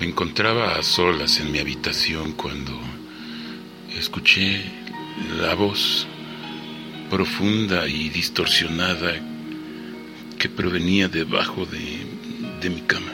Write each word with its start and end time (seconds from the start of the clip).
Me 0.00 0.06
encontraba 0.06 0.76
a 0.76 0.82
solas 0.82 1.40
en 1.40 1.50
mi 1.50 1.58
habitación 1.58 2.32
cuando 2.32 2.78
escuché 3.96 4.62
la 5.40 5.54
voz 5.54 6.06
profunda 7.10 7.88
y 7.88 8.08
distorsionada 8.08 9.14
que 10.38 10.48
provenía 10.48 11.08
debajo 11.08 11.66
de, 11.66 12.06
de 12.60 12.70
mi 12.70 12.80
cama. 12.82 13.12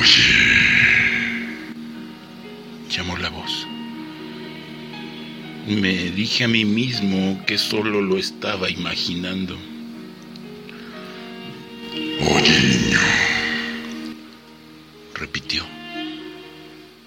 Oye, 0.00 0.48
Llamó 2.90 3.18
la 3.18 3.28
voz. 3.28 3.66
Me 5.66 6.10
dije 6.10 6.44
a 6.44 6.48
mí 6.48 6.64
mismo 6.64 7.44
que 7.46 7.58
solo 7.58 8.00
lo 8.00 8.16
estaba 8.16 8.70
imaginando. 8.70 9.58
Niño, 12.68 13.00
repitió. 15.14 15.64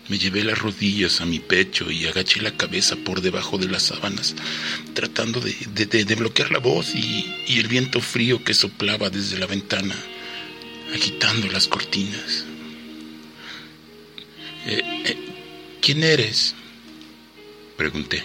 Me 0.10 0.18
llevé 0.18 0.44
las 0.44 0.60
rodillas 0.60 1.22
a 1.22 1.26
mi 1.26 1.40
pecho 1.40 1.90
y 1.90 2.06
agaché 2.08 2.42
la 2.42 2.58
cabeza 2.58 2.96
por 2.98 3.22
debajo 3.22 3.58
de 3.58 3.68
las 3.70 3.84
sábanas, 3.84 4.36
tratando 4.94 5.40
de, 5.40 5.56
de- 5.74 5.86
de- 5.86 6.04
de 6.06 6.16
bloquear 6.16 6.52
la 6.52 6.60
voz 6.60 6.94
y, 6.96 7.26
y 7.48 7.60
el 7.60 7.68
viento 7.68 8.02
frío 8.02 8.44
que 8.44 8.54
soplaba 8.54 9.10
desde 9.10 9.40
la 9.40 9.46
ventana, 9.46 9.96
agitando 10.94 11.48
las 11.48 11.68
cortinas. 11.68 12.44
Eh, 14.66 14.82
eh, 15.06 15.18
¿Quién 15.82 16.04
eres? 16.04 16.56
Pregunté. 17.78 18.24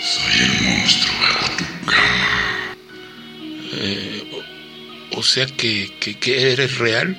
soy 0.00 0.40
el 0.44 0.62
monstruo 0.62 1.14
sea 5.24 5.46
que, 5.46 5.90
que, 6.00 6.18
que 6.18 6.52
eres 6.52 6.78
real. 6.78 7.16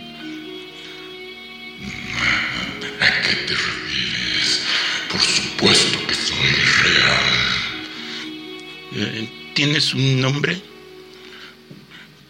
¿A 3.01 3.21
qué 3.21 3.35
te 3.47 3.53
refieres? 3.53 4.61
Por 5.11 5.21
supuesto 5.21 6.07
que 6.07 6.15
soy 6.15 6.51
real. 6.83 7.25
Eh, 8.95 9.29
¿Tienes 9.53 9.93
un 9.93 10.21
nombre? 10.21 10.61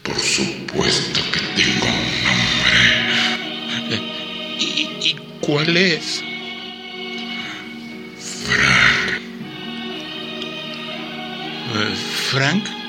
Por 0.03 0.19
supuesto 0.19 1.19
que 1.31 1.39
tengo 1.61 1.87
un 1.87 2.23
nombre. 2.23 4.01
¿Y, 4.59 4.63
y 5.09 5.15
cuál 5.41 5.75
es? 5.77 6.23
Frank. 8.45 9.21
Eh, 11.75 11.95
¿Frank? 12.31 12.84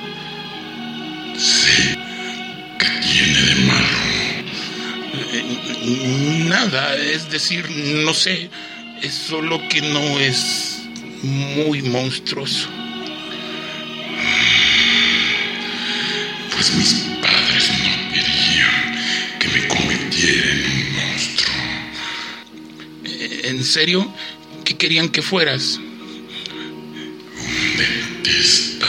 Nada, 6.49 6.97
es 6.97 7.31
decir, 7.31 7.69
no 7.71 8.15
sé. 8.15 8.51
Es 9.03 9.15
solo 9.15 9.61
que 9.69 9.81
no 9.83 10.19
es 10.19 10.83
muy 11.23 11.83
monstruoso. 11.83 12.69
Pues 16.53 16.75
mis 16.75 16.95
padres 17.21 17.71
no 17.83 18.13
querían 18.15 18.99
que 19.39 19.49
me 19.49 19.69
convirtiera 19.69 20.51
en 20.51 20.65
un 20.65 20.93
monstruo. 20.95 21.55
¿En 23.45 23.65
serio? 23.65 24.13
¿Qué 24.65 24.77
querían 24.77 25.09
que 25.09 25.23
fueras? 25.23 25.79
Un 27.39 27.77
dentista. 27.77 28.87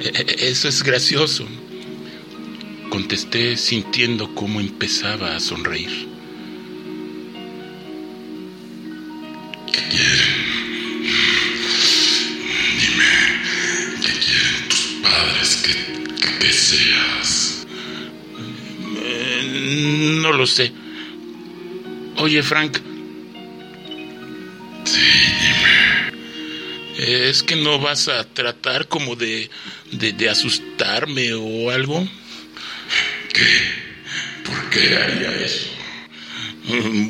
Eh, 0.00 0.12
eh, 0.14 0.36
Eso 0.50 0.68
es 0.68 0.82
gracioso. 0.82 1.46
Contesté 2.90 3.56
sintiendo 3.56 4.34
cómo 4.34 4.60
empezaba 4.60 5.36
a 5.36 5.40
sonreír. 5.40 6.08
¿Qué 9.72 9.80
quieren? 9.88 10.40
Dime, 12.80 13.12
¿qué 14.00 14.12
quieren 14.12 14.68
tus 14.68 14.80
padres 15.02 15.56
que, 15.64 15.72
que, 16.20 16.38
que 16.38 16.52
seas? 16.52 17.66
Eh, 19.02 20.18
No 20.22 20.32
lo 20.32 20.46
sé. 20.46 20.72
Oye, 22.16 22.42
Frank, 22.42 22.78
Sí, 24.84 25.00
dime. 26.98 27.28
¿es 27.28 27.42
que 27.44 27.54
no 27.56 27.78
vas 27.78 28.08
a 28.08 28.24
tratar 28.24 28.88
como 28.88 29.14
de, 29.14 29.48
de, 29.92 30.12
de 30.12 30.28
asustarme 30.28 31.32
o 31.34 31.70
algo? 31.70 32.06
¿Por 34.50 34.70
qué 34.70 34.96
haría 34.96 35.30
eso? 35.44 35.68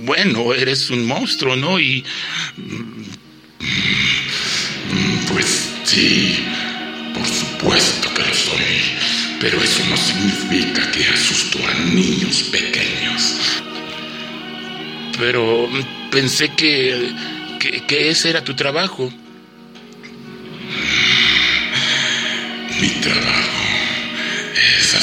Bueno, 0.04 0.54
eres 0.54 0.90
un 0.90 1.06
monstruo, 1.06 1.56
¿no? 1.56 1.78
Y 1.80 2.04
Pues 5.28 5.70
sí, 5.84 6.38
por 7.14 7.26
supuesto 7.26 8.12
que 8.14 8.22
lo 8.22 8.34
soy. 8.34 8.82
Pero 9.40 9.62
eso 9.62 9.82
no 9.88 9.96
significa 9.96 10.90
que 10.92 11.04
asusto 11.06 11.58
a 11.66 11.74
niños 11.94 12.42
pequeños. 12.44 13.36
pero 15.18 15.68
pensé 16.10 16.48
que, 16.54 17.12
que, 17.58 17.84
que 17.86 18.08
ese 18.10 18.30
era 18.30 18.42
tu 18.42 18.54
trabajo. 18.54 19.12
Mi 22.80 22.88
trabajo 22.88 23.62
es 24.78 24.94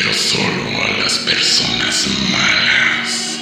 pero 0.00 0.14
solo 0.14 0.82
a 0.82 0.98
las 1.02 1.18
personas 1.18 2.06
malas. 2.30 3.40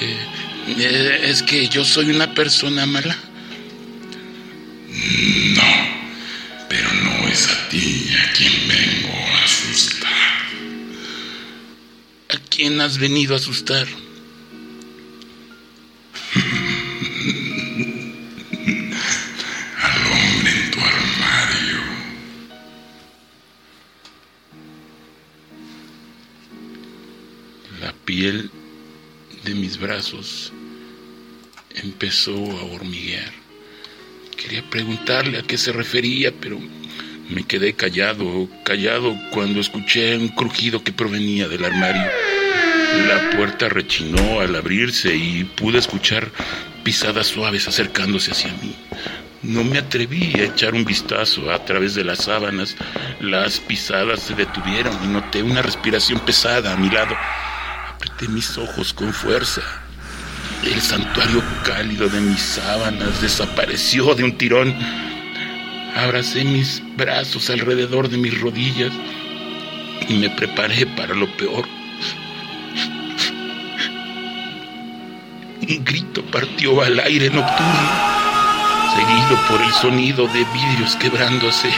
Eh, 0.00 1.20
Es 1.24 1.42
que 1.42 1.68
yo 1.68 1.84
soy 1.84 2.10
una 2.10 2.32
persona 2.32 2.86
mala. 2.86 3.16
No, 4.88 5.62
pero 6.68 6.92
no 6.92 7.26
es 7.28 7.48
a 7.48 7.68
ti 7.68 8.08
a 8.16 8.32
quien 8.34 8.68
vengo 8.68 9.18
a 9.18 9.44
asustar. 9.44 10.12
¿A 12.28 12.38
quién 12.48 12.80
has 12.80 12.98
venido 12.98 13.34
a 13.34 13.38
asustar? 13.38 13.88
La 28.16 28.22
piel 28.22 28.50
de 29.44 29.54
mis 29.54 29.78
brazos 29.78 30.50
empezó 31.74 32.32
a 32.32 32.64
hormiguear. 32.64 33.30
Quería 34.38 34.62
preguntarle 34.70 35.38
a 35.38 35.42
qué 35.42 35.58
se 35.58 35.70
refería, 35.70 36.32
pero 36.32 36.58
me 37.28 37.42
quedé 37.42 37.74
callado, 37.74 38.48
callado 38.64 39.14
cuando 39.32 39.60
escuché 39.60 40.16
un 40.16 40.28
crujido 40.28 40.82
que 40.82 40.92
provenía 40.92 41.46
del 41.46 41.66
armario. 41.66 42.10
La 43.06 43.36
puerta 43.36 43.68
rechinó 43.68 44.40
al 44.40 44.56
abrirse 44.56 45.14
y 45.14 45.44
pude 45.44 45.78
escuchar 45.78 46.32
pisadas 46.84 47.26
suaves 47.26 47.68
acercándose 47.68 48.30
hacia 48.30 48.50
mí. 48.62 48.74
No 49.42 49.62
me 49.62 49.76
atreví 49.76 50.32
a 50.36 50.44
echar 50.44 50.72
un 50.72 50.86
vistazo 50.86 51.52
a 51.52 51.62
través 51.66 51.94
de 51.94 52.04
las 52.04 52.24
sábanas. 52.24 52.76
Las 53.20 53.60
pisadas 53.60 54.20
se 54.22 54.34
detuvieron 54.34 54.98
y 55.04 55.06
noté 55.08 55.42
una 55.42 55.60
respiración 55.60 56.18
pesada 56.20 56.72
a 56.72 56.78
mi 56.78 56.88
lado. 56.88 57.14
Mis 58.28 58.58
ojos 58.58 58.92
con 58.92 59.12
fuerza. 59.12 59.62
El 60.64 60.80
santuario 60.80 61.42
cálido 61.64 62.08
de 62.08 62.20
mis 62.20 62.40
sábanas 62.40 63.20
desapareció 63.22 64.14
de 64.16 64.24
un 64.24 64.36
tirón. 64.36 64.74
Abracé 65.94 66.44
mis 66.44 66.82
brazos 66.96 67.48
alrededor 67.50 68.08
de 68.08 68.16
mis 68.18 68.40
rodillas 68.40 68.92
y 70.08 70.14
me 70.14 70.28
preparé 70.30 70.86
para 70.86 71.14
lo 71.14 71.28
peor. 71.36 71.66
Un 75.68 75.84
grito 75.84 76.24
partió 76.26 76.82
al 76.82 76.98
aire 76.98 77.30
nocturno, 77.30 77.90
seguido 78.96 79.46
por 79.48 79.62
el 79.62 79.72
sonido 79.72 80.26
de 80.26 80.44
vidrios 80.52 80.96
quebrándose. 80.96 81.70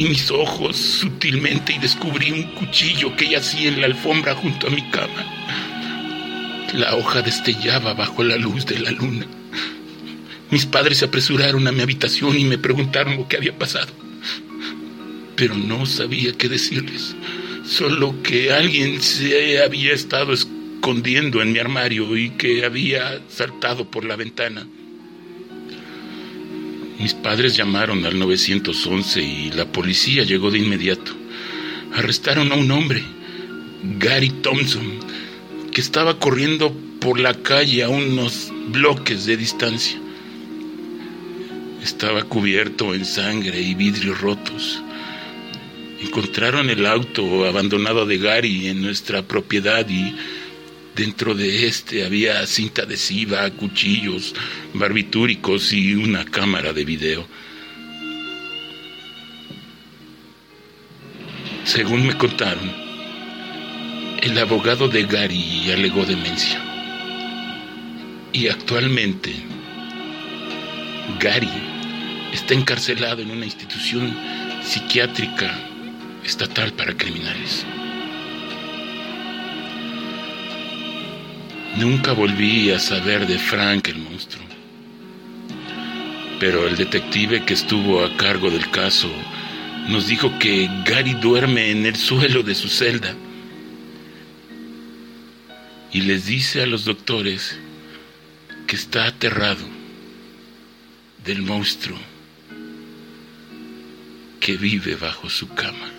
Abrí 0.00 0.08
mis 0.08 0.30
ojos 0.30 0.76
sutilmente 0.78 1.74
y 1.74 1.78
descubrí 1.78 2.30
un 2.30 2.44
cuchillo 2.54 3.14
que 3.16 3.28
yacía 3.28 3.68
en 3.68 3.82
la 3.82 3.86
alfombra 3.86 4.34
junto 4.34 4.66
a 4.66 4.70
mi 4.70 4.80
cama. 4.90 5.26
La 6.72 6.96
hoja 6.96 7.20
destellaba 7.20 7.92
bajo 7.92 8.24
la 8.24 8.36
luz 8.36 8.64
de 8.64 8.78
la 8.78 8.92
luna. 8.92 9.26
Mis 10.50 10.64
padres 10.64 10.98
se 10.98 11.04
apresuraron 11.04 11.68
a 11.68 11.72
mi 11.72 11.82
habitación 11.82 12.38
y 12.38 12.44
me 12.44 12.56
preguntaron 12.56 13.18
lo 13.18 13.28
que 13.28 13.36
había 13.36 13.58
pasado. 13.58 13.92
Pero 15.36 15.54
no 15.54 15.84
sabía 15.84 16.32
qué 16.32 16.48
decirles. 16.48 17.14
Solo 17.66 18.22
que 18.22 18.54
alguien 18.54 19.02
se 19.02 19.62
había 19.62 19.92
estado 19.92 20.32
escondiendo 20.32 21.42
en 21.42 21.52
mi 21.52 21.58
armario 21.58 22.16
y 22.16 22.30
que 22.30 22.64
había 22.64 23.20
saltado 23.28 23.90
por 23.90 24.06
la 24.06 24.16
ventana. 24.16 24.66
Mis 27.00 27.14
padres 27.14 27.56
llamaron 27.56 28.04
al 28.04 28.18
911 28.18 29.22
y 29.22 29.50
la 29.52 29.64
policía 29.64 30.22
llegó 30.22 30.50
de 30.50 30.58
inmediato. 30.58 31.12
Arrestaron 31.94 32.52
a 32.52 32.56
un 32.56 32.70
hombre, 32.70 33.02
Gary 33.98 34.28
Thompson, 34.28 35.00
que 35.72 35.80
estaba 35.80 36.18
corriendo 36.18 36.76
por 37.00 37.18
la 37.18 37.32
calle 37.32 37.84
a 37.84 37.88
unos 37.88 38.52
bloques 38.68 39.24
de 39.24 39.38
distancia. 39.38 39.98
Estaba 41.82 42.22
cubierto 42.24 42.94
en 42.94 43.06
sangre 43.06 43.62
y 43.62 43.74
vidrios 43.74 44.20
rotos. 44.20 44.82
Encontraron 46.02 46.68
el 46.68 46.84
auto 46.84 47.46
abandonado 47.46 48.04
de 48.04 48.18
Gary 48.18 48.68
en 48.68 48.82
nuestra 48.82 49.22
propiedad 49.22 49.88
y 49.88 50.14
dentro 51.00 51.34
de 51.34 51.66
este 51.66 52.04
había 52.04 52.46
cinta 52.46 52.82
adhesiva, 52.82 53.48
cuchillos, 53.52 54.34
barbitúricos 54.74 55.72
y 55.72 55.94
una 55.94 56.26
cámara 56.26 56.74
de 56.74 56.84
video. 56.84 57.26
Según 61.64 62.06
me 62.06 62.18
contaron, 62.18 62.70
el 64.20 64.38
abogado 64.38 64.88
de 64.88 65.04
Gary 65.04 65.70
alegó 65.72 66.04
demencia. 66.04 66.62
Y 68.34 68.48
actualmente, 68.48 69.32
Gary 71.18 71.48
está 72.34 72.52
encarcelado 72.52 73.22
en 73.22 73.30
una 73.30 73.46
institución 73.46 74.14
psiquiátrica 74.62 75.50
estatal 76.24 76.74
para 76.74 76.94
criminales. 76.94 77.64
Nunca 81.76 82.12
volví 82.12 82.70
a 82.70 82.78
saber 82.78 83.26
de 83.26 83.38
Frank 83.38 83.88
el 83.88 83.98
monstruo. 83.98 84.44
Pero 86.38 86.66
el 86.66 86.76
detective 86.76 87.44
que 87.44 87.54
estuvo 87.54 88.04
a 88.04 88.16
cargo 88.16 88.50
del 88.50 88.70
caso 88.70 89.10
nos 89.88 90.08
dijo 90.08 90.38
que 90.38 90.68
Gary 90.84 91.14
duerme 91.14 91.70
en 91.70 91.86
el 91.86 91.96
suelo 91.96 92.42
de 92.42 92.54
su 92.54 92.68
celda 92.68 93.14
y 95.92 96.02
les 96.02 96.26
dice 96.26 96.62
a 96.62 96.66
los 96.66 96.84
doctores 96.84 97.58
que 98.66 98.76
está 98.76 99.06
aterrado 99.06 99.64
del 101.24 101.42
monstruo 101.42 101.98
que 104.38 104.56
vive 104.56 104.94
bajo 104.94 105.28
su 105.28 105.48
cama. 105.48 105.90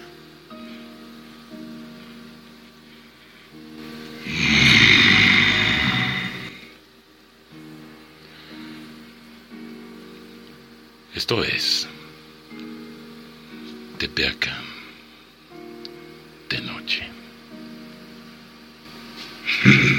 Esto 11.14 11.44
es 11.44 11.88
Tepeaca 13.98 14.58
de 16.50 16.62
noche. 16.62 17.04